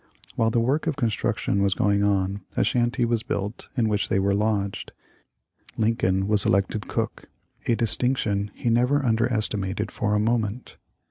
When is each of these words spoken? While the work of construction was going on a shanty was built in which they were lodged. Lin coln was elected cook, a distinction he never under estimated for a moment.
While 0.35 0.49
the 0.49 0.59
work 0.59 0.87
of 0.87 0.95
construction 0.95 1.61
was 1.61 1.75
going 1.75 2.03
on 2.03 2.41
a 2.57 2.63
shanty 2.63 3.05
was 3.05 3.21
built 3.21 3.69
in 3.77 3.87
which 3.87 4.09
they 4.09 4.17
were 4.17 4.33
lodged. 4.33 4.93
Lin 5.77 5.95
coln 5.95 6.27
was 6.27 6.43
elected 6.43 6.87
cook, 6.87 7.25
a 7.67 7.75
distinction 7.75 8.49
he 8.55 8.71
never 8.71 9.05
under 9.05 9.31
estimated 9.31 9.91
for 9.91 10.15
a 10.15 10.19
moment. 10.19 10.77